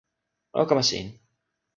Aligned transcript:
o 0.61 0.63
kama 0.71 0.83
sin. 0.89 1.05